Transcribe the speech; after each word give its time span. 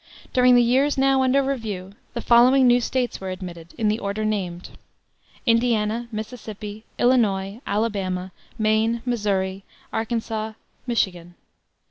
During 0.33 0.55
the 0.55 0.63
years 0.63 0.97
now 0.97 1.21
under 1.21 1.43
review, 1.43 1.93
the 2.15 2.21
following 2.23 2.65
new 2.65 2.81
States 2.81 3.21
were 3.21 3.29
admitted, 3.29 3.75
in 3.77 3.87
the 3.87 3.99
order 3.99 4.25
named: 4.25 4.71
Indiana, 5.45 6.07
Mississippi, 6.11 6.85
Illinois, 6.97 7.61
Alabama, 7.67 8.31
Maine, 8.57 9.03
Missouri, 9.05 9.63
Arkansas, 9.93 10.53
Michigan. 10.87 11.35